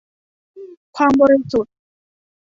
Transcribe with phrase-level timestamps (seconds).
[0.95, 1.73] ความบริสุทธิ์